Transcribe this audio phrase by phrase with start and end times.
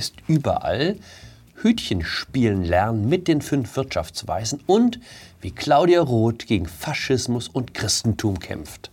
[0.00, 0.96] ist überall.
[1.56, 4.98] Hütchen spielen lernen mit den fünf Wirtschaftsweisen und
[5.42, 8.90] wie Claudia Roth gegen Faschismus und Christentum kämpft.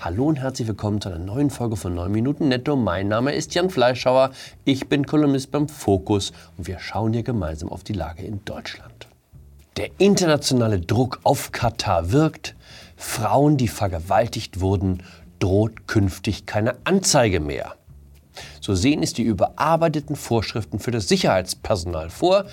[0.00, 2.74] Hallo und herzlich willkommen zu einer neuen Folge von 9 Minuten Netto.
[2.74, 4.32] Mein Name ist Jan Fleischhauer,
[4.64, 9.06] ich bin Kolumnist beim Fokus und wir schauen hier gemeinsam auf die Lage in Deutschland.
[9.76, 12.56] Der internationale Druck auf Katar wirkt.
[12.96, 15.04] Frauen, die vergewaltigt wurden,
[15.38, 17.76] droht künftig keine Anzeige mehr.
[18.70, 22.44] So sehen es die überarbeiteten Vorschriften für das Sicherheitspersonal vor.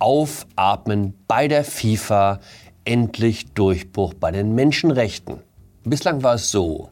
[0.00, 2.40] Aufatmen bei der FIFA,
[2.84, 5.36] endlich Durchbruch bei den Menschenrechten.
[5.84, 6.90] Bislang war es so,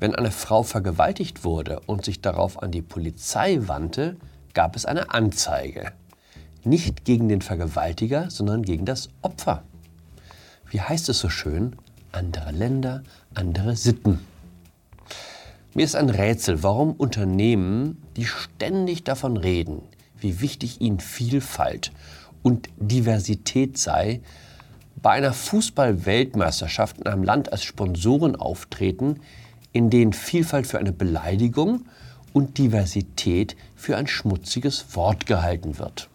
[0.00, 4.16] wenn eine Frau vergewaltigt wurde und sich darauf an die Polizei wandte,
[4.54, 5.92] gab es eine Anzeige.
[6.64, 9.62] Nicht gegen den Vergewaltiger, sondern gegen das Opfer.
[10.68, 11.76] Wie heißt es so schön?
[12.10, 14.18] Andere Länder, andere Sitten.
[15.76, 19.82] Mir ist ein Rätsel, warum Unternehmen, die ständig davon reden,
[20.16, 21.90] wie wichtig ihnen Vielfalt
[22.44, 24.20] und Diversität sei,
[25.02, 29.18] bei einer Fußball-Weltmeisterschaft in einem Land als Sponsoren auftreten,
[29.72, 31.86] in denen Vielfalt für eine Beleidigung
[32.32, 36.08] und Diversität für ein schmutziges Wort gehalten wird.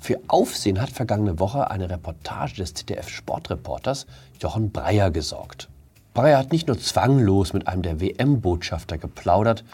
[0.00, 4.06] Für Aufsehen hat vergangene Woche eine Reportage des ZDF-Sportreporters
[4.40, 5.68] Jochen Breyer gesorgt.
[6.14, 9.64] Breyer hat nicht nur zwanglos mit einem der WM-Botschafter geplaudert,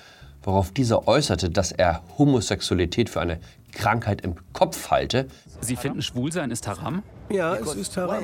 [0.42, 3.40] worauf dieser äußerte, dass er Homosexualität für eine
[3.72, 5.26] Krankheit im Kopf halte.
[5.60, 7.02] Sie finden Schwulsein ist haram?
[7.28, 8.22] Ja, es ist haram.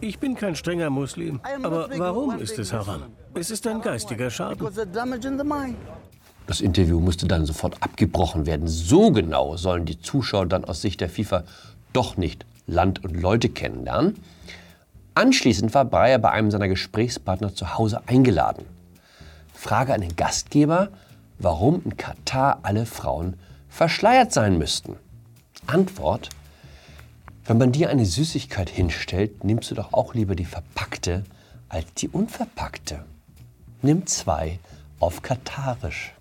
[0.00, 1.40] Ich bin kein strenger Muslim.
[1.62, 3.02] Aber warum ist es haram?
[3.34, 4.66] Es ist ein geistiger Schaden.
[6.46, 8.66] Das Interview musste dann sofort abgebrochen werden.
[8.66, 11.44] So genau sollen die Zuschauer dann aus Sicht der FIFA
[11.92, 14.16] doch nicht Land und Leute kennenlernen.
[15.14, 18.64] Anschließend war Breyer bei einem seiner Gesprächspartner zu Hause eingeladen.
[19.52, 20.88] Frage an den Gastgeber,
[21.38, 23.36] warum in Katar alle Frauen
[23.68, 24.96] verschleiert sein müssten.
[25.66, 26.30] Antwort,
[27.44, 31.24] wenn man dir eine Süßigkeit hinstellt, nimmst du doch auch lieber die verpackte
[31.68, 33.04] als die unverpackte.
[33.82, 34.58] Nimm zwei
[34.98, 36.12] auf Katarisch.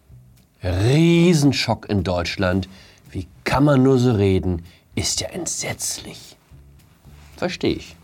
[0.63, 2.67] Riesenschock in Deutschland.
[3.11, 4.63] Wie kann man nur so reden?
[4.95, 6.37] Ist ja entsetzlich.
[7.37, 7.95] Verstehe ich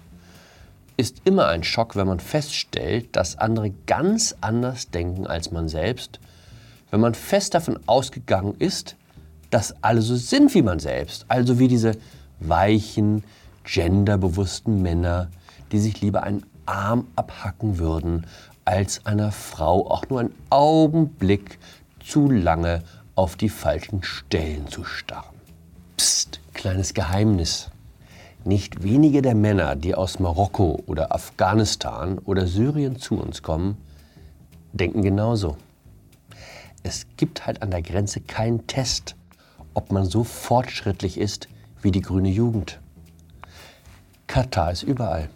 [0.98, 6.20] ist immer ein Schock, wenn man feststellt, dass andere ganz anders denken als man selbst,
[6.92, 8.96] wenn man fest davon ausgegangen ist,
[9.50, 11.98] dass alle so sind wie man selbst, also wie diese
[12.40, 13.24] weichen,
[13.64, 15.30] genderbewussten Männer,
[15.72, 18.26] die sich lieber einen Arm abhacken würden,
[18.64, 21.60] als einer Frau auch nur einen Augenblick
[22.04, 22.84] zu lange
[23.16, 25.36] auf die falschen Stellen zu starren.
[25.98, 27.70] Psst, kleines Geheimnis.
[28.48, 33.76] Nicht wenige der Männer, die aus Marokko oder Afghanistan oder Syrien zu uns kommen,
[34.72, 35.58] denken genauso.
[36.84, 39.16] Es gibt halt an der Grenze keinen Test,
[39.74, 41.48] ob man so fortschrittlich ist
[41.82, 42.80] wie die grüne Jugend.
[44.28, 45.28] Katar ist überall.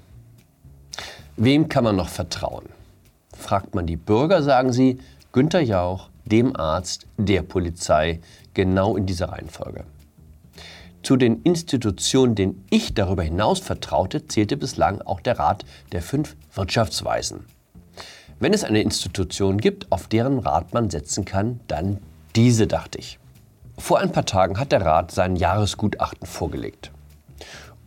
[1.36, 2.66] Wem kann man noch vertrauen?
[3.36, 5.00] Fragt man die Bürger, sagen sie
[5.32, 8.20] Günter Jauch, dem Arzt, der Polizei,
[8.54, 9.86] genau in dieser Reihenfolge.
[11.02, 16.36] Zu den Institutionen, denen ich darüber hinaus vertraute, zählte bislang auch der Rat der fünf
[16.54, 17.46] Wirtschaftsweisen.
[18.40, 22.00] Wenn es eine Institution gibt, auf deren Rat man setzen kann, dann
[22.36, 23.20] diese, dachte ich.
[23.78, 26.92] Vor ein paar Tagen hat der Rat sein Jahresgutachten vorgelegt.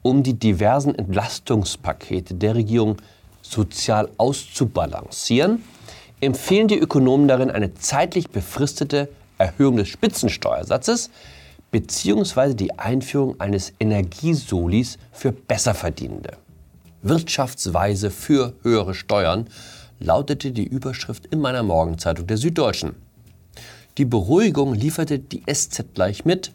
[0.00, 2.96] Um die diversen Entlastungspakete der Regierung
[3.42, 5.62] sozial auszubalancieren,
[6.20, 9.08] empfehlen die Ökonomen darin eine zeitlich befristete
[9.38, 11.10] Erhöhung des Spitzensteuersatzes
[11.72, 16.36] beziehungsweise die Einführung eines Energiesolis für Besserverdienende.
[17.02, 19.48] Wirtschaftsweise für höhere Steuern
[19.98, 22.94] lautete die Überschrift in meiner Morgenzeitung der Süddeutschen.
[23.98, 26.52] Die Beruhigung lieferte die SZ gleich mit.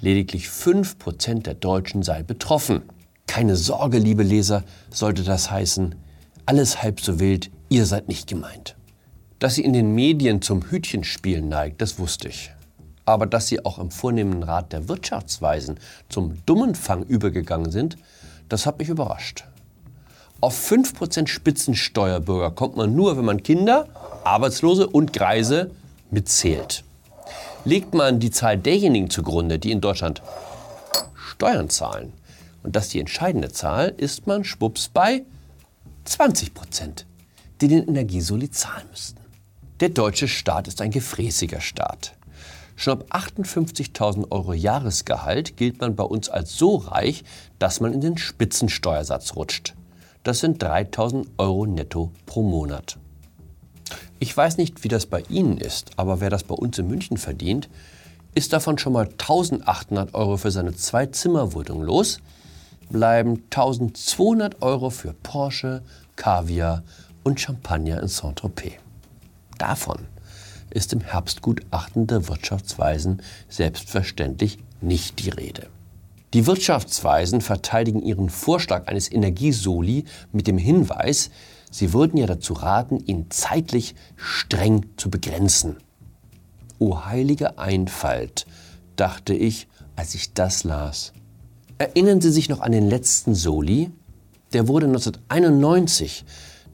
[0.00, 2.82] Lediglich 5% der Deutschen seien betroffen.
[3.26, 5.94] Keine Sorge, liebe Leser, sollte das heißen.
[6.46, 8.76] Alles halb so wild, ihr seid nicht gemeint.
[9.38, 12.50] Dass sie in den Medien zum Hütchenspielen neigt, das wusste ich
[13.10, 15.78] aber dass sie auch im vornehmen Rat der Wirtschaftsweisen
[16.08, 17.96] zum Dummenfang übergegangen sind,
[18.48, 19.44] das hat mich überrascht.
[20.40, 23.86] Auf 5% Spitzensteuerbürger kommt man nur, wenn man Kinder,
[24.24, 25.70] Arbeitslose und Greise
[26.10, 26.84] mitzählt.
[27.64, 30.22] Legt man die Zahl derjenigen zugrunde, die in Deutschland
[31.14, 32.12] Steuern zahlen,
[32.62, 35.24] und das die entscheidende Zahl, ist man schwupps bei
[36.06, 37.04] 20%
[37.60, 39.20] die den Energiesoli zahlen müssten.
[39.80, 42.14] Der deutsche Staat ist ein gefräßiger Staat.
[42.80, 47.24] Schon ab 58.000 Euro Jahresgehalt gilt man bei uns als so reich,
[47.58, 49.74] dass man in den Spitzensteuersatz rutscht.
[50.22, 52.96] Das sind 3.000 Euro netto pro Monat.
[54.18, 57.18] Ich weiß nicht, wie das bei Ihnen ist, aber wer das bei uns in München
[57.18, 57.68] verdient,
[58.34, 62.20] ist davon schon mal 1800 Euro für seine Zwei-Zimmer-Wohnung los,
[62.88, 65.82] bleiben 1200 Euro für Porsche,
[66.16, 66.82] Kaviar
[67.24, 68.72] und Champagner in Saint-Tropez.
[69.58, 70.06] Davon
[70.70, 75.68] ist im Herbstgutachten der Wirtschaftsweisen selbstverständlich nicht die Rede.
[76.32, 81.30] Die Wirtschaftsweisen verteidigen ihren Vorschlag eines Energiesoli mit dem Hinweis,
[81.70, 85.76] sie würden ja dazu raten, ihn zeitlich streng zu begrenzen.
[86.78, 88.46] O heilige Einfalt,
[88.94, 89.66] dachte ich,
[89.96, 91.12] als ich das las.
[91.78, 93.90] Erinnern Sie sich noch an den letzten Soli?
[94.52, 96.24] Der wurde 1991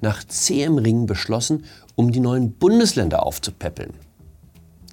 [0.00, 1.64] nach zähem Ring beschlossen,
[1.96, 3.94] um die neuen Bundesländer aufzupäppeln.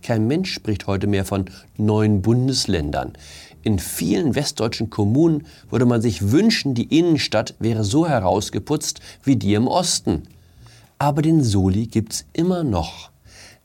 [0.02, 1.46] Kein Mensch spricht heute mehr von
[1.78, 3.14] neuen Bundesländern.
[3.62, 9.54] In vielen westdeutschen Kommunen würde man sich wünschen, die Innenstadt wäre so herausgeputzt wie die
[9.54, 10.24] im Osten.
[11.00, 13.12] Aber den Soli gibt's immer noch.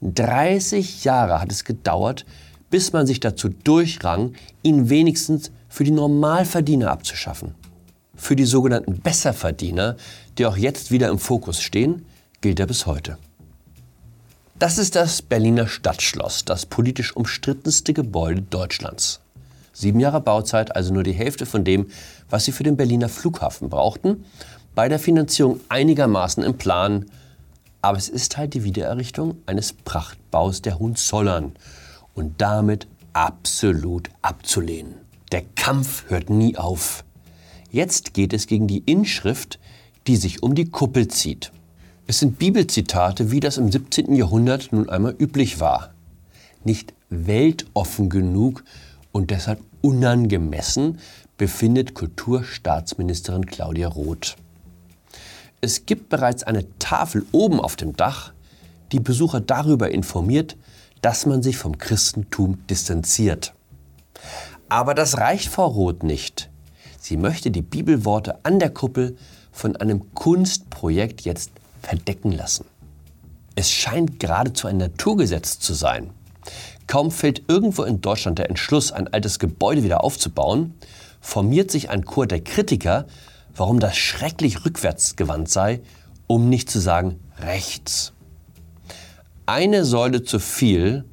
[0.02, 2.25] 30 Jahre hat es gedauert,
[2.70, 7.55] bis man sich dazu durchrang, ihn wenigstens für die Normalverdiener abzuschaffen.
[8.14, 9.96] Für die sogenannten Besserverdiener,
[10.38, 12.05] die auch jetzt wieder im Fokus stehen,
[12.41, 13.19] gilt er bis heute.
[14.58, 19.20] Das ist das Berliner Stadtschloss, das politisch umstrittenste Gebäude Deutschlands.
[19.72, 21.87] Sieben Jahre Bauzeit, also nur die Hälfte von dem,
[22.28, 24.25] was sie für den Berliner Flughafen brauchten.
[24.75, 27.06] Bei der Finanzierung einigermaßen im Plan.
[27.82, 31.52] Aber es ist halt die Wiedererrichtung eines Prachtbaus der Hohenzollern
[32.14, 34.96] und damit absolut abzulehnen.
[35.31, 37.05] Der Kampf hört nie auf.
[37.70, 39.60] Jetzt geht es gegen die Inschrift,
[40.08, 41.52] die sich um die Kuppel zieht.
[42.10, 44.14] Es sind Bibelzitate, wie das im 17.
[44.14, 45.93] Jahrhundert nun einmal üblich war.
[46.64, 48.64] Nicht weltoffen genug
[49.12, 51.00] und deshalb unangemessen,
[51.37, 54.37] befindet Kulturstaatsministerin Claudia Roth.
[55.60, 58.32] Es gibt bereits eine Tafel oben auf dem Dach,
[58.90, 60.56] die Besucher darüber informiert,
[61.02, 63.52] dass man sich vom Christentum distanziert.
[64.70, 66.49] Aber das reicht Frau Roth nicht.
[66.99, 69.19] Sie möchte die Bibelworte an der Kuppel
[69.52, 71.50] von einem Kunstprojekt jetzt
[71.82, 72.64] verdecken lassen.
[73.54, 76.10] Es scheint geradezu ein Naturgesetz zu sein.
[76.86, 80.75] Kaum fällt irgendwo in Deutschland der Entschluss, ein altes Gebäude wieder aufzubauen,
[81.20, 83.06] formiert sich ein Chor der Kritiker,
[83.54, 85.80] warum das schrecklich rückwärtsgewandt sei,
[86.26, 88.12] um nicht zu sagen rechts.
[89.46, 91.04] Eine Säule zu viel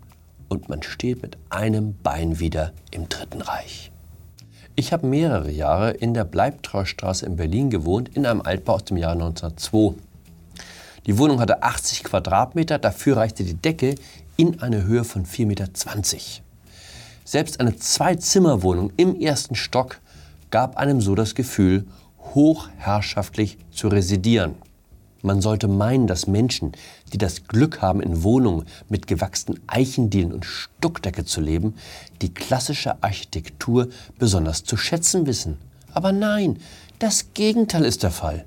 [0.48, 3.92] und man steht mit einem Bein wieder im Dritten Reich.
[4.76, 8.98] Ich habe mehrere Jahre in der Bleibtreustraße in Berlin gewohnt, in einem Altbau aus dem
[8.98, 9.96] Jahr 1902.
[11.06, 13.96] Die Wohnung hatte 80 Quadratmeter, dafür reichte die Decke
[14.38, 15.68] in eine Höhe von 4,20 Meter.
[17.24, 20.00] Selbst eine Zwei-Zimmer-Wohnung im ersten Stock
[20.50, 21.86] gab einem so das Gefühl,
[22.34, 24.56] hochherrschaftlich zu residieren.
[25.22, 26.74] Man sollte meinen, dass Menschen,
[27.14, 31.76] die das Glück haben, in Wohnungen mit gewachsenen Eichendielen und Stuckdecke zu leben,
[32.22, 35.58] die klassische Architektur besonders zu schätzen wissen.
[35.94, 36.60] Aber nein,
[37.00, 38.46] das Gegenteil ist der Fall.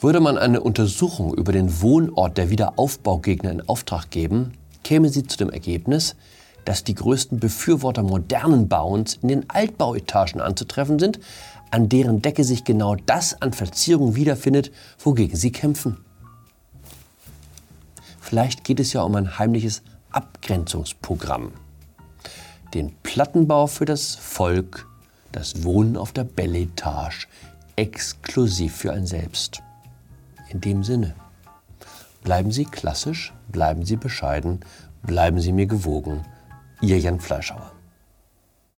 [0.00, 4.52] Würde man eine Untersuchung über den Wohnort der Wiederaufbaugegner in Auftrag geben,
[4.82, 6.16] käme sie zu dem Ergebnis,
[6.64, 11.20] dass die größten Befürworter modernen Bauens in den Altbauetagen anzutreffen sind,
[11.70, 16.04] an deren Decke sich genau das an Verzierung wiederfindet, wogegen sie kämpfen.
[18.20, 21.52] Vielleicht geht es ja um ein heimliches Abgrenzungsprogramm.
[22.72, 24.86] Den Plattenbau für das Volk,
[25.32, 27.26] das Wohnen auf der Belletage,
[27.76, 29.63] exklusiv für ein Selbst.
[30.48, 31.14] In dem Sinne,
[32.22, 34.60] bleiben Sie klassisch, bleiben Sie bescheiden,
[35.02, 36.24] bleiben Sie mir gewogen.
[36.80, 37.73] Ihr Jan Fleischhauer.